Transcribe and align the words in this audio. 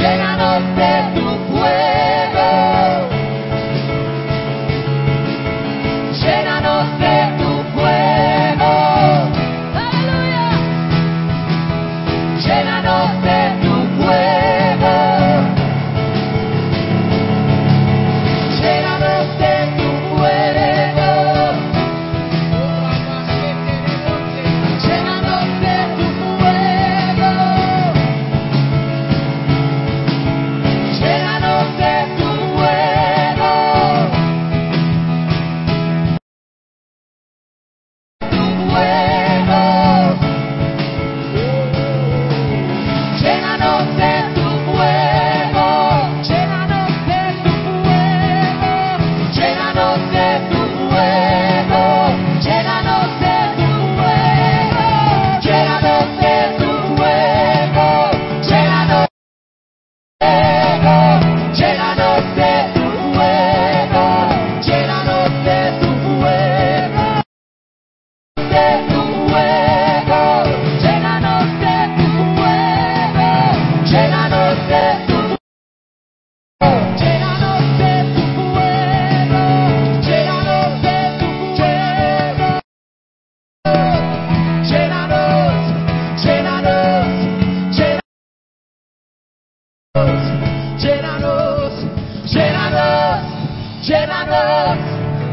Llénanos 0.00 0.62
de 0.76 0.92
tu 1.14 1.24
fuego. 1.52 2.79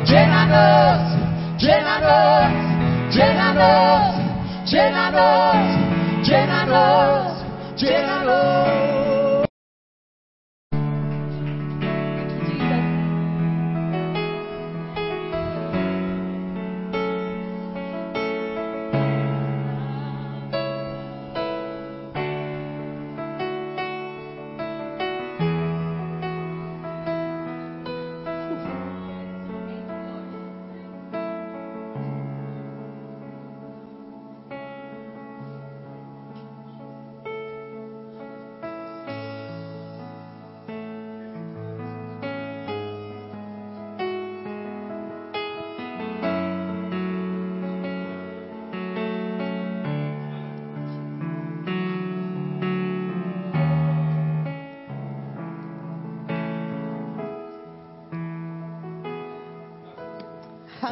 Llénanos, 0.08 1.00
llénanos, 1.58 2.52
llénanos, 3.12 4.16
llénanos, 4.66 5.56
llénanos, 6.24 7.44
llénanos. 7.76 8.87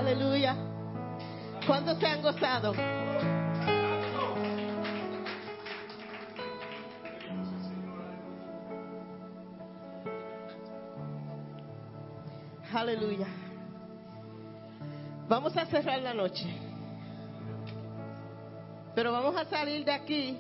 Aleluya. 0.06 0.56
¿Cuántos 1.66 1.98
se 1.98 2.06
han 2.06 2.22
gozado? 2.22 2.76
Aleluya. 12.72 13.26
Vamos 15.28 15.58
a 15.58 15.66
cerrar 15.66 16.00
la 16.00 16.14
noche. 16.14 16.56
Pero 18.94 19.12
vamos 19.12 19.36
a 19.36 19.46
salir 19.46 19.84
de 19.84 19.92
aquí 19.92 20.38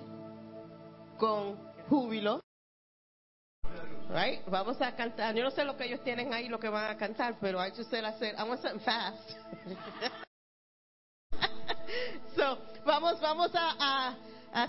con 1.17 1.55
júbilo. 1.89 2.44
Right? 4.09 4.41
Vamos 4.47 4.79
a 4.81 4.95
cantar. 4.95 5.35
Yo 5.35 5.43
no 5.43 5.51
sé 5.51 5.63
lo 5.63 5.75
que 5.75 5.85
ellos 5.85 6.03
tienen 6.03 6.33
ahí, 6.33 6.47
lo 6.47 6.59
que 6.59 6.69
van 6.69 6.91
a 6.91 6.97
cantar, 6.97 7.35
pero 7.41 7.59
I 7.59 7.71
just 7.71 7.89
said 7.89 8.03
I 8.03 8.13
said 8.19 8.35
I 8.37 8.43
want 8.43 8.61
something 8.61 8.79
fast. 8.81 9.35
so, 12.35 12.57
vamos, 12.85 13.19
vamos 13.19 13.51
a, 13.53 14.15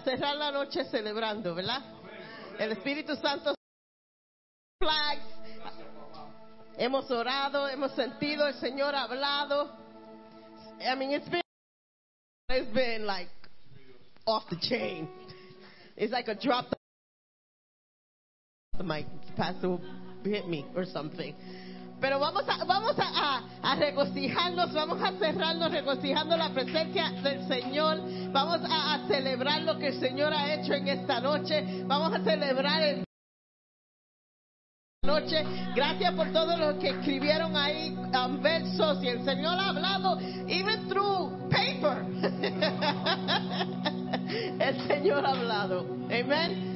cerrar 0.05 0.37
la 0.37 0.51
noche 0.51 0.85
celebrando, 0.85 1.55
¿verdad? 1.55 1.83
El 2.59 2.73
Espíritu 2.73 3.15
Santo 3.17 3.55
flags. 4.79 5.23
Hemos 6.79 7.11
orado, 7.11 7.69
hemos 7.69 7.93
sentido, 7.93 8.47
el 8.47 8.55
Señor 8.55 8.95
ha 8.95 9.05
hablado. 9.05 9.71
I 10.81 10.95
mean, 10.95 11.13
it's 11.13 11.29
been, 11.29 11.43
it's 12.51 12.73
been 12.75 13.07
like 13.07 13.31
off 14.27 14.45
the 14.51 14.57
chain. 14.61 15.09
It's 15.97 16.13
like 16.13 16.29
a 16.29 16.35
drop 16.35 16.76
the 18.79 18.85
mic, 18.85 19.07
pastor 19.37 19.79
hit 20.25 20.49
me 20.49 20.65
or 20.75 20.87
something. 20.87 21.35
Pero 22.01 22.19
vamos 22.19 22.45
a, 22.47 22.65
vamos 22.65 22.99
a, 22.99 23.09
a, 23.09 23.73
a 23.73 23.77
regocijarnos, 23.77 24.73
vamos 24.75 25.01
a 25.03 25.13
cerrarnos 25.13 25.73
regocijando 25.73 26.37
la 26.37 26.51
presencia 26.51 27.11
del 27.23 27.49
Señor. 27.49 28.01
Vamos 28.33 28.61
a, 28.69 28.95
a 28.95 29.07
celebrar 29.07 29.63
lo 29.63 29.79
que 29.79 29.89
el 29.89 30.01
Señor 30.01 30.33
ha 30.35 30.55
hecho 30.55 30.75
en 30.75 30.89
esta 30.89 31.21
noche. 31.21 31.85
Vamos 31.87 32.15
a 32.15 32.23
celebrar 32.23 32.83
el 32.83 33.07
noche. 35.07 35.43
Gracias 35.75 36.13
por 36.15 36.31
todos 36.33 36.59
los 36.59 36.75
que 36.75 36.91
escribieron 36.91 37.57
ahí 37.57 37.97
um, 37.97 38.43
versos 38.43 39.03
y 39.03 39.09
el 39.09 39.25
Señor 39.25 39.59
ha 39.59 39.71
hablado 39.71 40.19
even 40.49 40.87
through 40.89 41.49
paper. 41.49 42.05
el 44.61 44.87
Señor 44.87 45.25
ha 45.25 45.31
hablado. 45.31 45.87
Amén. 46.11 46.76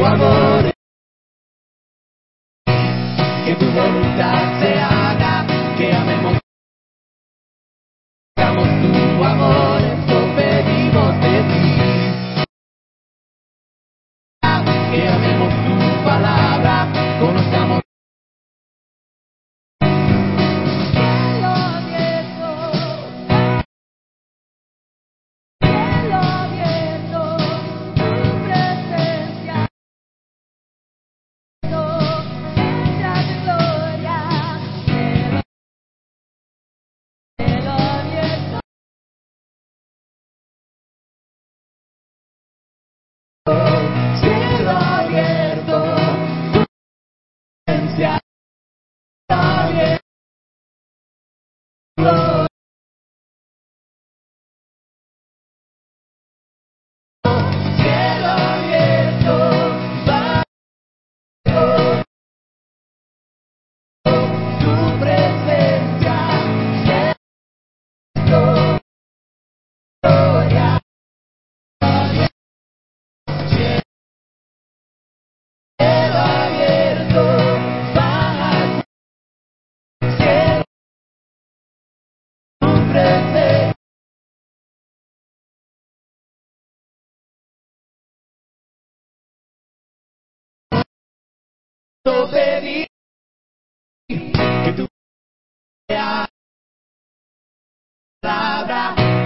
tu 0.00 0.06
amor, 0.06 0.72
que 3.44 3.54
tu 3.56 3.66
voluntad 3.66 4.60
sea. 4.60 4.99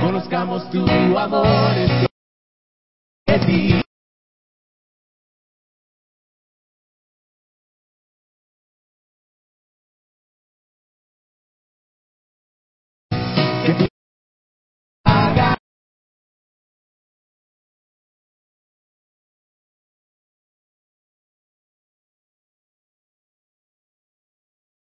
conozcamos 0.00 0.70
tu 0.70 0.84
amor 1.18 1.74
de 3.26 3.38
ti 3.46 3.83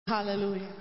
Hallelujah. 0.08 0.77